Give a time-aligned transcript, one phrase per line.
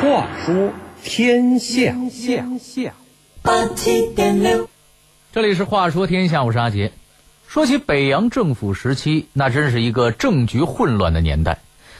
[0.00, 0.72] 话说
[1.04, 2.94] 天下，天下
[3.42, 4.66] 八七点六，
[5.30, 6.92] 这里是话说天下，我是阿杰。
[7.46, 11.58] 说起北洋政府时期，那真是一个政局混乱的年代。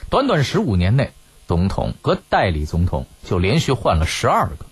[0.09, 1.11] 短短十五年内，
[1.47, 4.65] 总统和代理总统就连续换了十二个。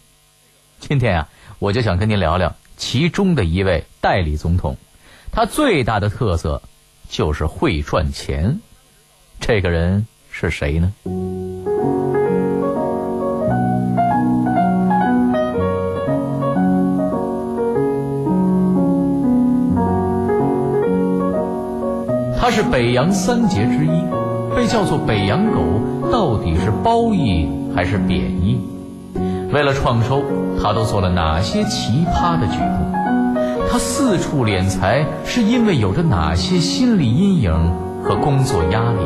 [0.80, 4.78] 今天啊，我就想跟您聊聊其中的一位代理总统，
[5.32, 6.62] 他最大的特色
[7.10, 8.60] 就是会赚钱。
[9.38, 10.94] 这个人是谁呢？
[22.48, 25.60] 他是北洋三杰之一，被叫做北洋狗，
[26.10, 28.58] 到底是褒义还是贬义？
[29.52, 30.22] 为了创收，
[30.58, 33.66] 他都做了哪些奇葩的举动？
[33.70, 37.52] 他四处敛财，是因为有着哪些心理阴影
[38.02, 39.04] 和工作压力？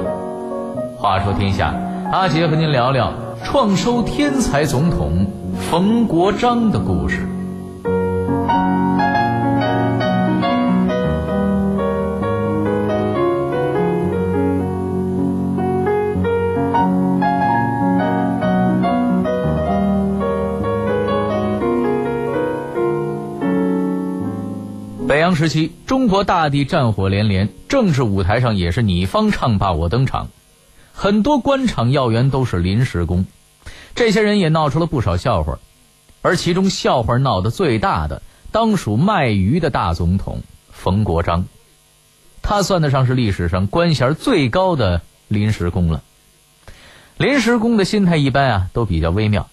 [0.96, 1.74] 话说天下，
[2.12, 3.12] 阿杰和您聊聊
[3.42, 5.26] 创收天才总统
[5.68, 7.26] 冯国璋的故事。
[25.12, 30.30] 北洋时期，中国大地战火连连，政治舞台上也是你方唱罢我登场，
[30.94, 33.26] 很多官场要员都是临时工，
[33.94, 35.58] 这些人也闹出了不少笑话，
[36.22, 40.40] 而其中笑话闹得最大的，当属卖鱼的大总统
[40.70, 41.44] 冯国璋，
[42.40, 46.02] 他算得上是历史上官衔最高的临时工了。
[47.18, 49.50] 临时工的心态一般啊都比较微妙，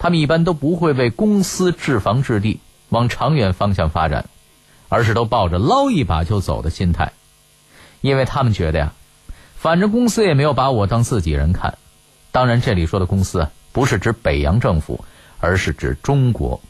[0.00, 4.26] 他们一般都不会为公司置房置地，往长远方向发展。
[4.90, 7.12] 而是都抱着捞一把就走的心态，
[8.02, 8.92] 因为他们觉得呀，
[9.56, 11.78] 反正公司也没有把我当自己人看。
[12.32, 15.04] 当然，这里说的公司，不是指北洋政府，
[15.38, 16.60] 而是指中国。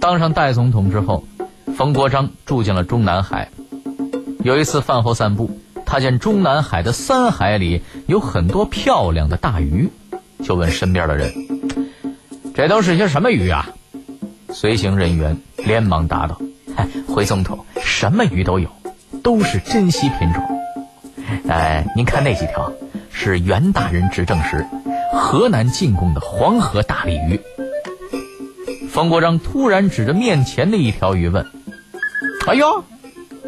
[0.00, 1.24] 当上代总统之后，
[1.76, 3.50] 冯国璋住进了中南海。
[4.42, 9.90] 有一次饭后散步，他见中南海的三海里有很多漂亮的大鱼。
[10.42, 11.32] 就问身边的人
[12.54, 13.68] ：“这都是些什么鱼啊？”
[14.50, 16.40] 随行人员连忙答道
[17.06, 18.68] ：“回总统，什么鱼都有，
[19.22, 20.42] 都是珍稀品种。
[21.48, 22.72] 哎，您看那几条，
[23.10, 24.66] 是袁大人执政时
[25.12, 27.40] 河南进贡的黄河大鲤鱼。”
[28.90, 31.46] 冯国璋突然指着面前的一条鱼问
[32.48, 32.84] ：“哎呦，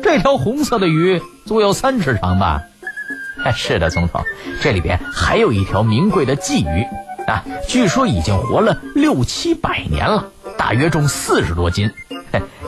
[0.03, 2.63] 这条红色的鱼足有三尺长吧？”
[3.55, 4.25] 是的，总统，
[4.61, 6.87] 这里边还有一条名贵的鲫鱼，
[7.27, 11.91] 啊，据说已经活了六七百年了，大约重四十多斤。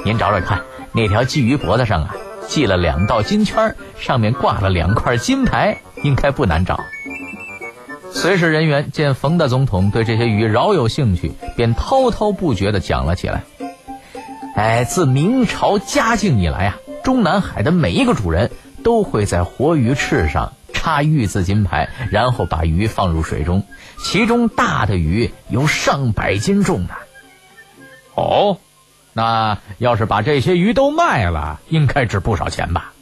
[0.05, 0.63] 您找找看，
[0.93, 2.17] 那条鲫鱼脖子上啊
[2.49, 6.81] 系了两道金圈，上面挂了两块金牌，应该不难找。
[8.11, 13.45] 随侍人员见冯大总统对这些鱼饶有兴趣，便滔滔不绝地讲了起来。
[14.57, 18.51] 哎，自明朝嘉靖以来啊，中南海的每一个主人
[18.83, 20.53] 都会在活鱼翅上。
[20.83, 23.65] 插玉字金牌，然后把鱼放入水中，
[24.03, 26.95] 其中大的鱼有上百斤重的。
[28.17, 28.59] 哦，
[29.13, 32.93] 那要是把这些鱼都卖了，应该值不少钱吧？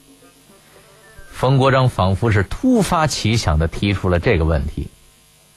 [1.32, 4.88] 冯国璋仿佛是突发奇想的提出了这个问题，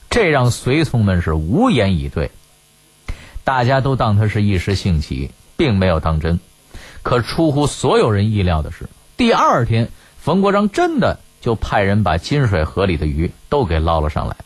[0.08, 2.30] 这让随从们是无言以对。
[3.44, 6.40] 大家都当他是一时兴起，并没有当真。
[7.02, 11.20] 可出乎所有人意料的是，第二天冯国璋真的。
[11.44, 14.36] 就派人把金水河里的鱼都给捞了上来，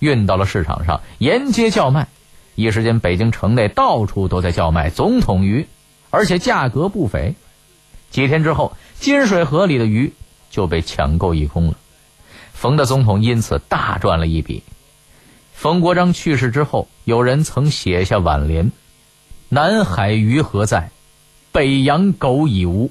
[0.00, 2.08] 运到了市场上沿街叫卖。
[2.56, 5.68] 一时间，北京城内到处都在叫卖总统鱼，
[6.10, 7.36] 而且价格不菲。
[8.10, 10.12] 几天之后，金水河里的鱼
[10.50, 11.76] 就被抢购一空了。
[12.52, 14.64] 冯的总统因此大赚了一笔。
[15.52, 18.72] 冯国璋去世之后，有人曾写下挽联
[19.48, 20.90] ：“南海鱼何在？
[21.52, 22.90] 北洋狗已无。”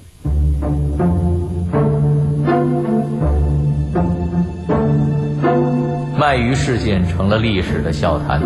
[6.28, 8.42] 卖鱼事件成了历史的笑谈，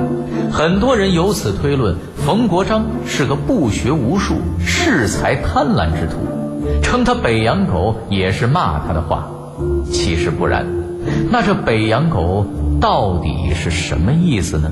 [0.53, 9.29] 很多人由此推论冯国璋是个不学无术、恃才贪婪之徒，称他北洋狗也是骂他的话。
[9.91, 10.65] 其实不然，
[11.33, 12.47] 那这北洋狗
[12.81, 14.71] 到底是什么意思呢？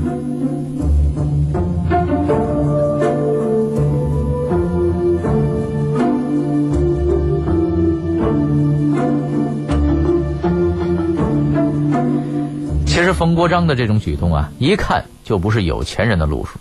[13.12, 16.58] 冯国璋的这种举动啊，一看就不是有钱人的路数，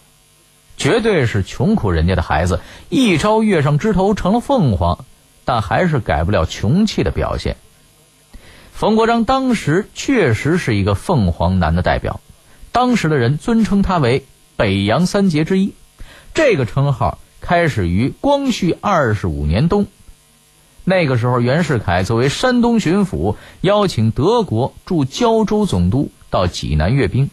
[0.77, 2.59] 绝对是穷苦人家的孩子，
[2.89, 5.05] 一朝跃上枝头成了凤凰，
[5.45, 7.57] 但还是改不了穷气的表现。
[8.71, 12.21] 冯国璋当时确实是一个凤凰男的代表，
[12.71, 14.25] 当时的人尊称他为
[14.55, 15.73] 北洋三杰之一。
[16.33, 19.87] 这个称号开始于光绪二十五年冬，
[20.85, 27.29] 那个时候袁世凯作为山东巡抚，邀请德国驻胶州总督到济南阅兵。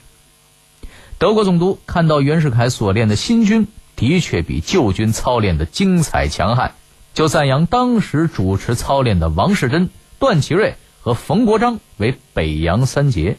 [1.19, 6.75] 德国总督看到袁世凯所练的新军的确比旧军操练的精彩强悍，
[7.15, 10.77] 就赞扬当时主持操练的王士珍、段祺瑞。
[10.99, 13.37] 和冯国璋为北洋三杰，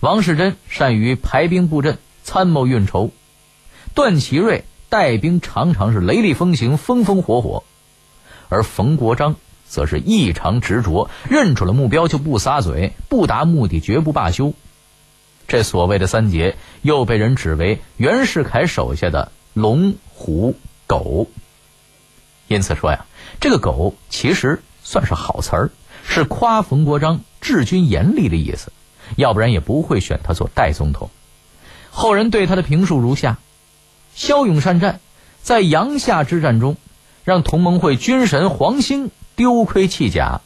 [0.00, 3.12] 王士珍善于排兵布阵、参谋运筹，
[3.94, 7.64] 段祺瑞带兵常常是雷厉风行、风风火火，
[8.50, 9.36] 而冯国璋
[9.68, 14.54] 则是异常执着，认准了目标就不撒嘴，不达目的绝不罢休。
[15.48, 20.54] 这所谓的三杰，又被人指为袁世凯手下的龙、虎、
[20.86, 21.28] 狗。
[22.48, 23.06] 因此说呀，
[23.40, 25.70] 这个“狗”其实算是好词儿。
[26.08, 28.72] 是夸冯国璋治军严厉的意思，
[29.16, 31.10] 要不然也不会选他做代总统。
[31.90, 33.38] 后人对他的评述如下：
[34.14, 35.00] 骁勇善战，
[35.42, 36.76] 在阳夏之战中，
[37.26, 40.42] 让同盟会军神黄兴丢盔弃甲。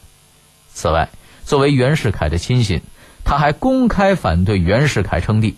[0.73, 1.09] 此外，
[1.45, 2.81] 作为袁世凯的亲信，
[3.23, 5.55] 他还公开反对袁世凯称帝。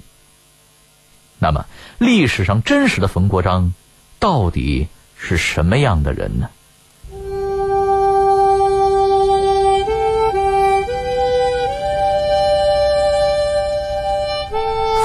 [1.40, 1.66] 那么，
[1.98, 3.74] 历史上真实的冯国璋
[4.20, 6.50] 到底是什么样的人呢？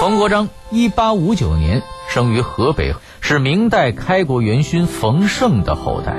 [0.01, 6.17] 冯国璋一八五九年生于河北，是明代开国元勋冯胜的后代。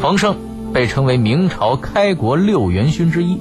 [0.00, 0.36] 冯胜
[0.72, 3.38] 被称为明朝开国六元勋之一。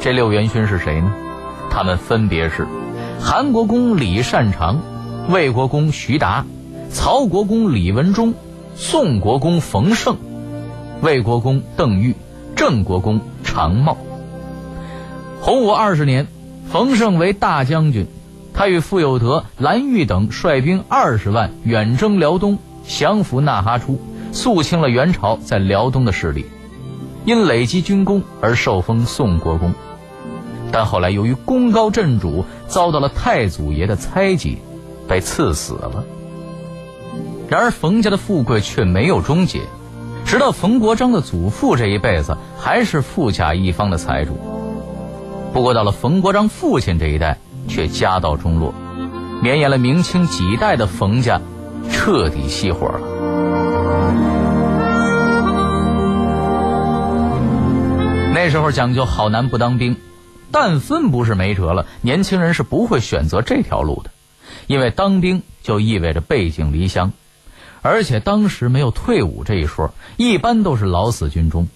[0.00, 1.12] 这六元勋是谁呢？
[1.70, 2.66] 他们分别是：
[3.20, 4.80] 韩国公李善长、
[5.28, 6.44] 魏国公徐达、
[6.90, 8.34] 曹国公李文忠、
[8.76, 10.16] 宋国公冯胜、
[11.00, 12.14] 魏国公邓愈、
[12.54, 13.96] 郑国公常茂。
[15.40, 16.26] 洪武二十年，
[16.70, 18.06] 冯胜为大将军。
[18.56, 22.58] 他与傅有德、蓝玉等率兵二十万远征辽东，
[22.88, 24.00] 降服纳哈出，
[24.32, 26.46] 肃清了元朝在辽东的势力，
[27.26, 29.74] 因累积军功而受封宋国公。
[30.72, 34.56] 但后来由于功高震主，遭到了太祖爷的猜忌，
[35.06, 36.02] 被赐死了。
[37.50, 39.60] 然而冯家的富贵却没有终结，
[40.24, 44.38] 直到冯国璋的祖父这一辈子还是富甲一方的财主。
[45.52, 47.36] 不过到了冯国璋父亲这一代。
[47.68, 48.74] 却家道中落，
[49.42, 51.40] 绵延了明清几代的冯家，
[51.90, 53.00] 彻底熄火了。
[58.34, 59.96] 那时候讲究好男不当兵，
[60.50, 64.10] 但分不是没辙了，年轻人是不会选择这条路的，
[64.66, 67.12] 因为当兵就意味着背井离乡，
[67.82, 71.66] 而且当时没有退伍这一说，一般都是老死军中。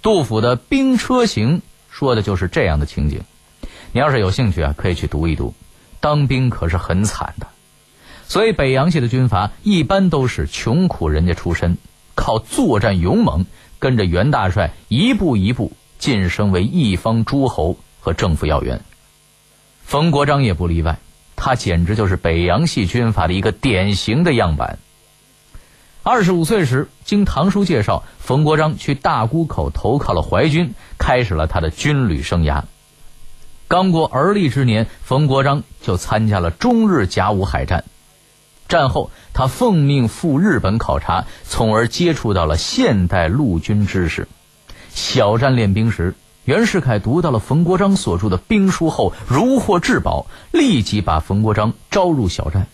[0.00, 1.58] 杜甫的《兵车行》
[1.90, 3.20] 说的就是这样的情景。
[3.92, 5.54] 你要是有兴趣啊，可以去读一读。
[6.00, 7.46] 当兵可是很惨的，
[8.26, 11.76] 所以北洋系的军阀一般都是穷苦人家出身，
[12.14, 13.46] 靠作战勇猛，
[13.78, 18.80] 跟着袁大帅一步一步晋升为一方诸侯和政府要员。
[19.82, 20.98] 冯国璋也不例外，
[21.34, 24.78] 他简直就是北洋系军阀的一个典型的样板。
[26.04, 32.62] 二十五岁时，经堂叔介绍，冯国璋去大沽口投靠了淮军，开始了他的军旅生涯。
[33.68, 37.84] 刚过而立之年，冯国璋就参加了中日甲午海战。
[38.66, 44.26] 战后，他奉命赴日本考察，从而接触到了现代陆军知识。
[44.88, 52.68] 小站练兵时，袁世凯读到了冯国璋所著的兵书后，如获至宝，立即把冯国璋招入小站。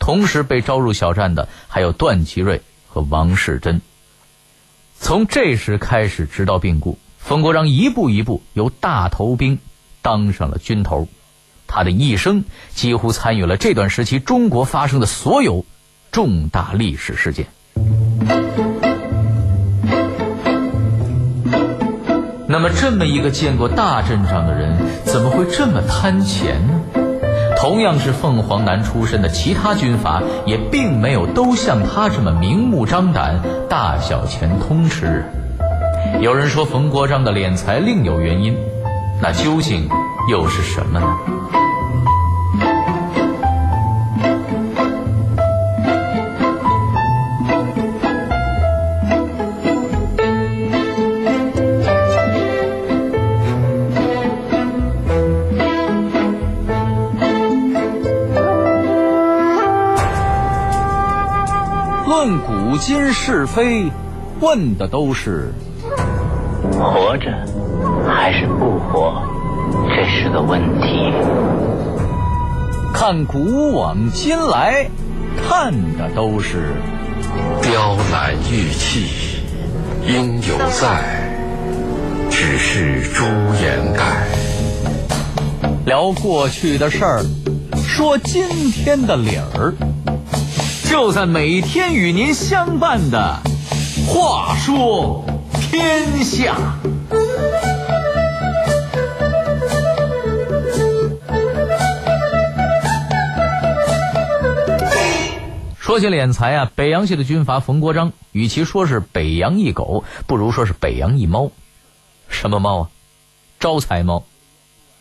[0.00, 3.80] 同时被招入小站的还有段祺瑞和王士珍。
[4.98, 9.60] 从这时开始，直到病故，冯国璋一步一步由大头兵。
[10.02, 11.08] 当上了军头，
[11.66, 12.44] 他的一生
[12.74, 15.64] 几乎参与了这段时期中国发生的所有
[16.10, 17.46] 重大历史事件。
[22.46, 26.80] 那么，这么一个见过大阵仗的人，怎么会这么贪钱呢？
[27.56, 33.40] 同样是凤凰男出身的其他军阀，也并没有都像他这么明目张胆、
[33.70, 35.24] 大小钱通吃。
[36.20, 38.54] 有人说，冯国璋的敛财另有原因。
[39.22, 39.88] 那究竟
[40.28, 41.06] 又是什么呢？
[62.08, 63.88] 论古今是非，
[64.40, 65.52] 问的都是
[66.78, 67.30] 活着
[68.08, 69.22] 还是不活，
[69.88, 71.12] 这是个问题。
[72.92, 74.86] 看古往今来，
[75.36, 76.74] 看的都是
[77.62, 79.06] 雕栏玉砌，
[80.06, 81.28] 应犹在，
[82.30, 83.24] 只是朱
[83.60, 84.26] 颜改。
[85.84, 87.24] 聊过去的事儿，
[87.84, 89.74] 说今天的理儿，
[90.88, 93.40] 就在每天与您相伴的
[94.08, 95.24] 《话说
[95.72, 96.54] 天下》。
[105.78, 111.50] 说起敛财啊，北洋系的军阀冯国璋，与其说是北洋一狗，不如说是北洋一猫。
[112.28, 112.90] 什么猫啊？
[113.58, 114.24] 招财猫。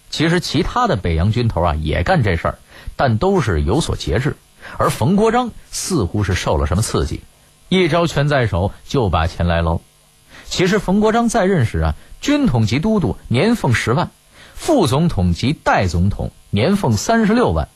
[0.09, 2.59] 其实其他的北洋军头啊也干这事儿，
[2.95, 4.37] 但都是有所节制。
[4.77, 7.19] 而冯国璋似乎是受了什么刺激，
[7.67, 9.81] 一招拳在手就把钱来捞。
[10.51, 14.11] 其实冯国璋在任时啊，军统级都督年俸十万，
[14.53, 17.69] 副总统及代总统年俸三十六万，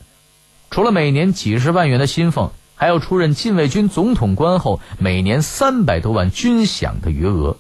[0.70, 2.51] 除了每年几十万元的薪俸。
[2.77, 7.55] 还要出任禁卫军总统官后，每年三百多万军饷的余额，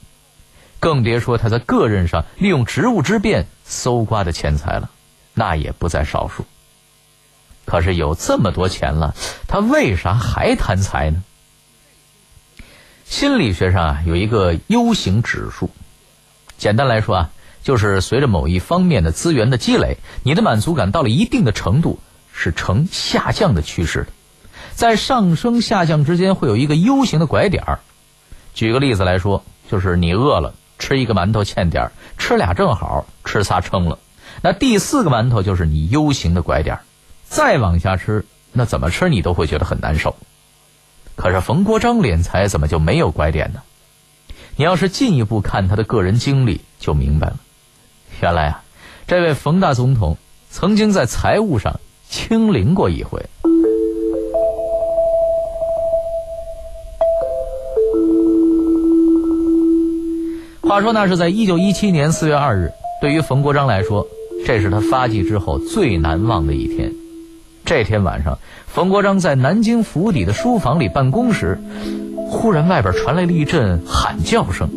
[0.81, 4.89] 更别说他在个人上利用职务之便搜刮的钱财了，
[5.33, 6.43] 那也不在少数。
[7.63, 9.15] 可是有这么多钱了，
[9.47, 11.23] 他为啥还贪财呢？
[13.05, 15.69] 心理学上啊有一个 U 型指数，
[16.57, 17.29] 简单来说啊，
[17.63, 21.99] 就是随着某一方面的资源的积累，你的满足感到了一定的程度，
[22.33, 24.07] 是呈下降的趋势的。
[24.73, 27.79] 在上升下降之间会有一个 U 型的拐点儿。
[28.53, 33.99] 举个例子来说，就是你饿了，吃一个馒头欠点儿，吃俩正好，吃仨撑了。
[34.41, 36.81] 那第四个馒头就是你 U 型的拐点儿，
[37.23, 40.15] 再往下吃，那怎么吃你都会觉得很难受。
[41.15, 43.61] 可是冯国璋敛财怎么就没有拐点呢？
[44.57, 47.37] 你要是进一步看他的个人经历，就明白了。
[48.21, 48.63] 原来啊，
[49.07, 50.17] 这位冯大总统
[50.49, 51.79] 曾经在财务上
[52.09, 53.25] 清零过一回。
[60.61, 64.05] 话说那是在一九一七年四月二日，对于冯国璋来说，
[64.45, 66.93] 这是他发迹之后最难忘的一天。
[67.65, 71.59] 这天晚上，冯国璋在南京府邸的书房里办公时，
[72.29, 74.69] 忽然外边传来了一阵喊叫声：“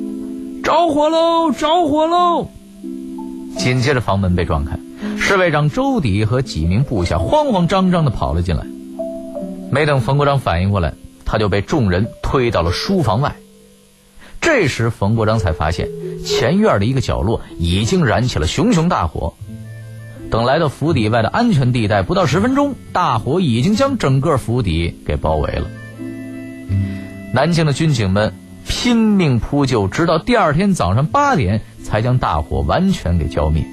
[0.64, 1.52] 着火喽！
[1.52, 2.48] 着火喽！”
[3.58, 4.78] 紧接着房门被撞开，
[5.18, 8.64] 侍卫长周底和几名部下慌慌张张地跑了进来。
[9.70, 10.94] 没等冯国璋反应过来，
[11.26, 13.36] 他就被众人推到了书房外。
[14.40, 15.88] 这时，冯国璋才发现
[16.24, 19.34] 前院的一个角落已经燃起了熊熊大火。
[20.30, 25.66] 等来到府邸外的安全地带，不到十分钟，大火已经将整个府邸给包围了。
[27.32, 28.34] 南京的军警们
[28.66, 33.66] 拼命扑救，直到第二天早上八点才将大火完全给浇灭。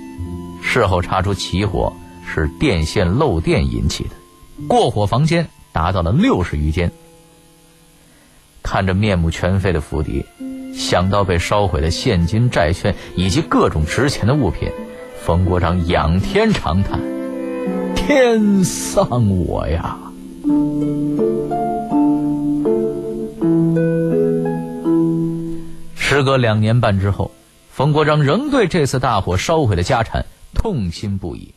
[0.61, 1.93] 事后查出起火
[2.25, 4.11] 是电线漏电引起的，
[4.67, 6.91] 过火房间达到了六十余间。
[8.63, 10.25] 看着面目全非的府邸。
[10.73, 14.69] 想到被烧毁的现金、债券以及各种值钱的物品，
[15.25, 16.99] 冯国璋仰天长叹
[17.97, 19.97] ：“天丧我呀！”
[25.97, 27.31] 时隔两年半之后，
[27.71, 31.55] 冯国璋仍对这次大火烧毁的家产痛心不已，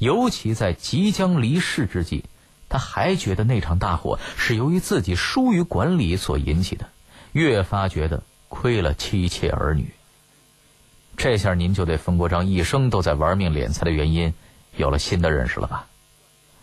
[0.00, 2.24] 尤其在即将离世之际，
[2.68, 6.86] 他还觉得那场大火是由于自己疏于管理所引起的，
[7.30, 8.24] 越发觉得。
[8.48, 9.94] 亏了妻妾儿女，
[11.22, 14.32] 这下您就对冯国璋一生都在玩命敛财的原因
[14.74, 15.86] 有了新的认识了吧？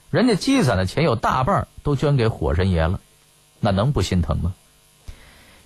[0.10, 3.00] 人家积攒的钱有大半都捐给火神爷了，
[3.60, 4.56] 那能不心疼吗？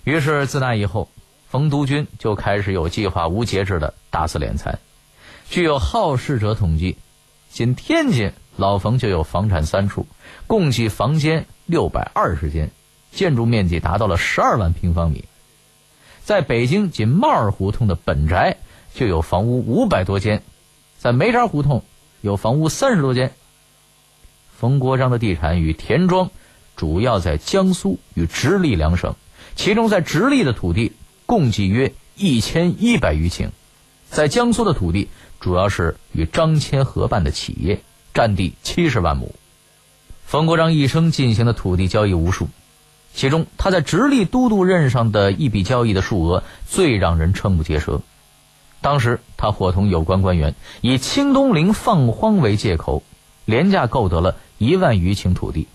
[0.04, 1.08] 于是自那以后，
[1.48, 4.78] 冯督军就开始有计划、无节制的大肆敛财。
[5.48, 6.98] 据有好事者统计，
[7.48, 10.06] 仅天津老冯就有房产三处，
[10.46, 12.70] 共计房间六百二十间，
[13.10, 15.24] 建筑面积达到了十二万平方米。
[16.22, 18.58] 在北京仅帽儿胡同的本宅
[18.94, 20.42] 就有房屋五百多间，
[20.98, 21.82] 在梅渣胡同
[22.20, 23.32] 有房屋三十多间。
[24.56, 26.30] 冯国璋的地产与田庄
[26.76, 29.14] 主要在江苏与直隶两省，
[29.56, 30.92] 其中在直隶的土地
[31.26, 33.48] 共计约一千一百余顷，
[34.10, 35.08] 在江苏的土地
[35.40, 37.80] 主要是与张骞合办的企业，
[38.14, 39.34] 占地七十万亩。
[40.24, 42.48] 冯国璋一生进行的土地交易无数。
[43.14, 48.00] 其中，他在直隶都督任上的一笔交易的数额最让人瞠目结舌。
[48.82, 53.02] 当时，他伙同有关官员以清东陵放荒为借口，
[53.46, 55.68] 廉价购得了一万余顷土地。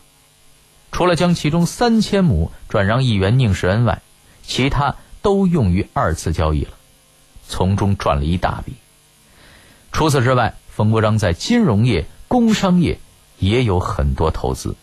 [0.91, 4.01] 除了将其中三千亩转让议员宁世恩外，
[4.43, 6.71] 其他都用于二次交易了。
[7.47, 8.73] 从中赚了一大笔。
[9.93, 12.99] 除此之外，冯国璋在金融业、工商业
[13.39, 14.75] 也有很多投资。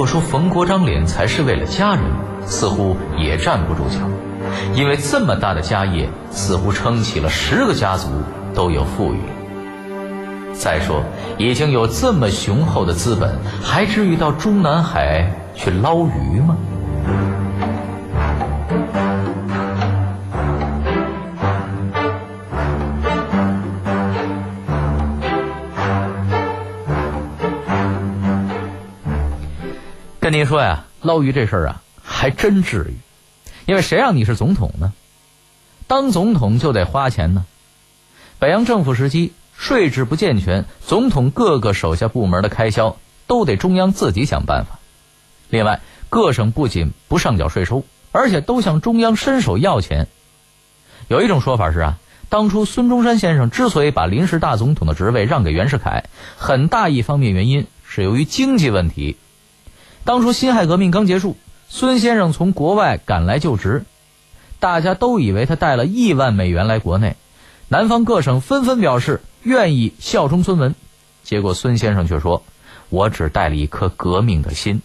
[0.00, 2.02] 果说冯国璋敛财是为了家人，
[2.46, 3.98] 似乎也站不住脚，
[4.74, 8.08] 因为这么大的家业，似乎撑起了十个家族
[8.54, 9.18] 都有富裕。
[10.54, 11.02] 再说，
[11.36, 16.56] 已经有这么雄厚的资本，还至于到中南海去捞鱼吗？
[30.30, 32.94] 跟您说呀，捞鱼这事儿啊，还真至于，
[33.66, 34.92] 因为谁让你是总统呢？
[35.88, 37.46] 当总统就得花钱呢。
[38.38, 39.32] 北洋政府时期。
[39.56, 42.96] 税制不健全，总统各个手下部门的开销
[43.26, 44.78] 都得中央自己想办法。
[45.50, 50.06] 另外，各省不仅不上缴税收，而且都向中央伸手要钱。
[51.08, 51.98] 有一种说法是啊，
[52.30, 56.04] 当初孙中山先生之所以把临时大总统的职位让给袁世凯，
[56.38, 59.16] 很大一方面原因是由于经济问题。
[60.04, 61.36] 当初辛亥革命刚结束，
[61.68, 63.84] 孙先生从国外赶来就职，
[64.58, 67.16] 大家都以为他带了亿万美元来国内，
[67.68, 69.20] 南方各省纷纷表示。
[69.42, 70.74] 愿意效忠孙文，
[71.22, 72.42] 结果孙先生却说
[72.90, 74.82] ：“我只带了一颗革命的心。”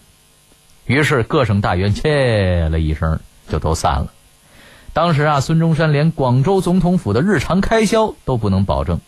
[0.86, 3.20] 于是各省大员切了一声，
[3.50, 4.14] 就都散了。
[4.94, 8.98] 当时啊，孙中山连广州总统府的日常开销都不能保证，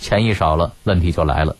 [0.00, 1.54] 钱一少了，问题就来了。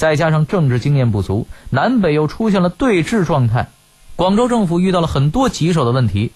[0.00, 3.68] 再加上政治经验不足，南北又出现了对峙状态，
[4.16, 6.32] 广州政府遇到了很多棘手的问题，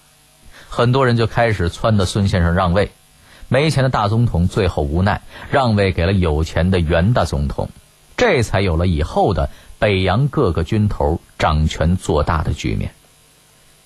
[0.69, 2.91] 很多人就开始撺掇孙先生让位。
[3.47, 7.71] 没钱的大总统最后无奈让位给了有钱的袁大总统，
[8.17, 12.91] 这才有了以后的北洋各个军头掌权做大的局面。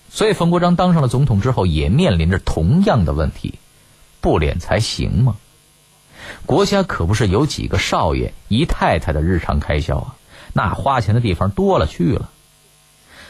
[0.10, 3.54] 所以冯国璋当上了总统之后，也面临着同样的问题：
[4.20, 5.38] 不敛财行吗？
[6.46, 10.16] 国家可不是有几个少爷姨太太的日常开销啊，
[10.54, 12.30] 那花钱的地方多了去了。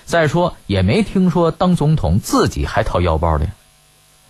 [0.05, 3.49] 再说，也没听说当总统自己还掏腰包的。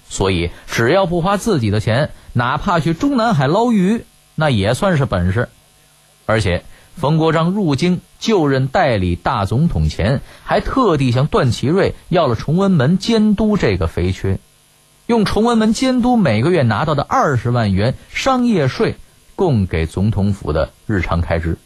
[0.09, 4.03] 所以，只要不花自己的钱，哪怕去中南海捞鱼，
[4.35, 5.49] 那也算是本事。
[6.25, 6.63] 而且，
[6.95, 14.39] 冯国璋入京就任代理大总统前，还特地向段祺瑞要了崇文门监督这个肥缺，
[15.09, 18.95] 用崇文门监督每个月拿到的二十万元商业税，
[19.35, 21.57] 供给总统府的日常开支。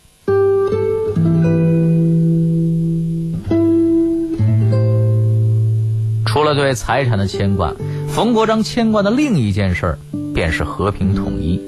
[6.25, 7.73] 除了对财产的牵挂。
[8.07, 9.99] 冯国璋牵挂的另一件事儿，
[10.33, 11.59] 便是和平统一。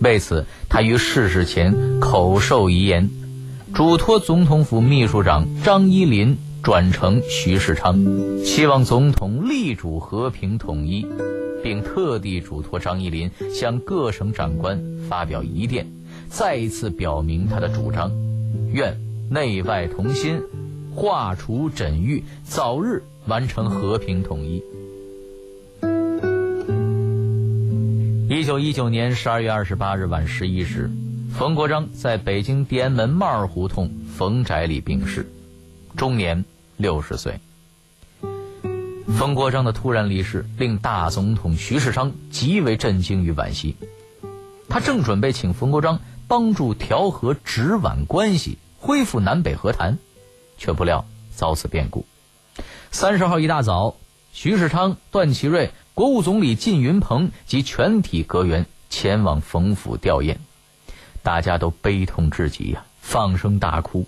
[0.00, 3.10] 为此，他于逝世前口授遗言，
[3.74, 8.04] 嘱托总统府秘书长张一林转呈徐世昌，
[8.44, 11.06] 希望总统力主和平统一，
[11.62, 14.76] 并特地嘱托张一林向各省长官
[15.08, 15.86] 发表遗电，
[16.28, 18.10] 再一次表明他的主张，
[18.72, 18.98] 愿
[19.30, 20.40] 内外同心，
[20.92, 24.60] 化除枕玉，早日完成和平统一。
[28.28, 30.90] 一九一九年十二月二十八日晚十一时，
[31.32, 35.24] 冯国璋在北京地安门帽儿胡同冯宅里病逝，
[35.96, 36.44] 终年
[36.76, 37.40] 六十岁。
[39.18, 43.76] 冯国璋的突然离世令大总统徐世昌极为震惊与惋惜，
[44.68, 49.98] 他正准备请冯国璋帮助调和直皖关系，恢复南北和谈，
[50.58, 52.04] 却不料遭此变故。
[52.90, 53.96] 三十号一大早，
[54.32, 55.70] 徐世昌、段祺瑞。
[55.94, 60.36] 国务总理靳云鹏及全体阁员前往冯府吊唁，
[61.22, 64.06] 大家都悲痛至极呀，放声大哭。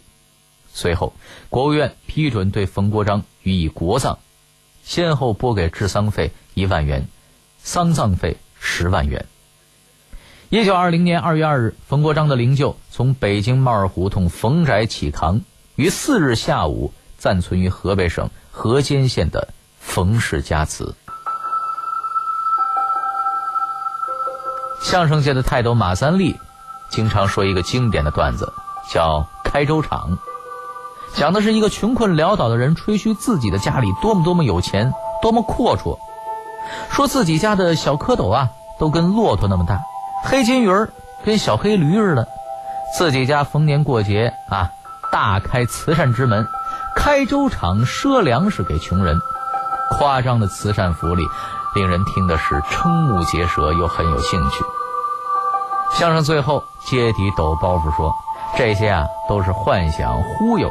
[0.79, 1.13] 随后，
[1.49, 4.19] 国务院批准对冯国璋予以国葬，
[4.85, 7.09] 先后拨给治丧费一万元，
[7.61, 9.27] 丧葬费十万元。
[10.51, 15.41] 一九二零年二月二日，冯国璋的灵柩从北京帽儿胡同冯宅起扛，
[15.75, 19.49] 于四日下午暂存于河北省河间县的
[19.81, 20.95] 冯氏家祠。
[24.81, 26.37] 相声界的泰斗马三立，
[26.89, 28.53] 经常说一个经典的段子，
[28.89, 30.17] 叫“开粥厂”，
[31.15, 35.99] 讲的是一个穷困潦倒的人吹嘘自己的家里多么多么有钱，多么阔绰，
[36.91, 39.81] 说自己家的小蝌蚪啊都跟骆驼那么大，
[40.25, 40.91] 黑金鱼儿
[41.25, 42.29] 跟小黑驴似的，
[42.97, 44.71] 自己家逢年过节啊
[45.11, 46.47] 大开慈善之门，
[46.95, 49.19] 开粥厂赊粮食给穷人，
[49.99, 51.25] 夸张的慈善福利。
[51.75, 54.65] 令人听的是瞠目结舌，又很有兴趣。
[55.93, 58.13] 相声最后揭底抖包袱说，
[58.57, 60.69] 这些啊都是幻想忽悠。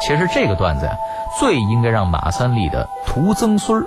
[0.00, 0.96] 其实这个段子呀，
[1.38, 3.86] 最应该让马三立的徒曾孙儿，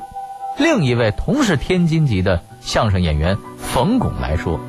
[0.57, 4.59] 另一位同是天津籍的相声演员冯巩来说。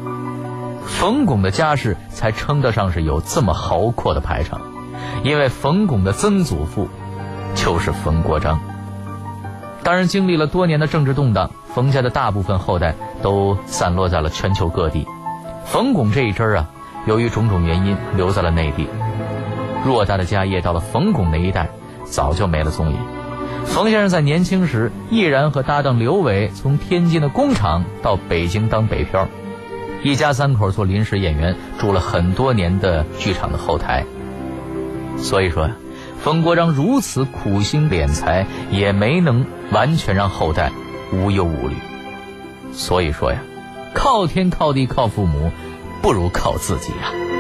[0.87, 4.61] 冯巩的家世才称得上是有这么豪阔的排场，
[5.23, 6.89] 因为冯巩的曾祖父
[7.55, 8.61] 就是冯国璋。
[9.83, 15.07] 当然，经历了多年的政治动荡，冯家的大部分后代都散落在了全球各地。
[15.67, 16.69] 冯巩这一支啊，
[17.07, 18.89] 由于种种原因留在了内地。
[19.85, 21.69] 偌大的家业到了冯巩那一代，
[22.05, 22.97] 早就没了踪影。
[23.67, 29.27] 冯先生在年轻时毅然和搭档刘伟从天津的工厂到北京当北漂。
[30.03, 34.05] 一家三口做临时演员，住了很多年的剧场的后台。
[35.17, 35.75] 所以说呀，
[36.23, 40.71] 冯国璋如此苦心敛财，也没能完全让后代
[41.11, 41.75] 无忧无虑。
[42.73, 43.39] 所以说呀，
[43.95, 45.51] 靠天靠地靠父母，
[46.03, 47.34] 不如靠自己呀。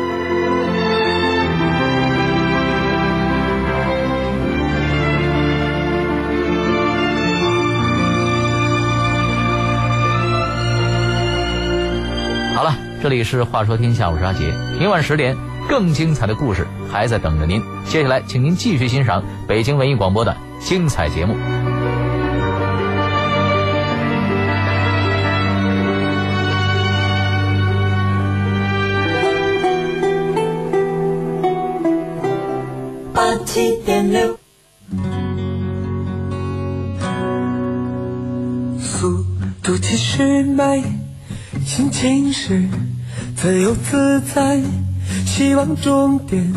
[13.05, 14.51] 这里是《话说天下》，我是阿杰。
[14.81, 15.37] 明晚十点，
[15.69, 17.61] 更精彩的故事还在等着您。
[17.85, 21.37] 接下来，请您继续欣赏北京文艺广播的精彩节目。
[33.12, 34.38] 八七点六，
[38.81, 39.23] 速
[39.62, 40.83] 度七十迈，
[41.64, 42.68] 心情是。
[43.37, 44.61] 自由自在，
[45.27, 46.53] 希望终点。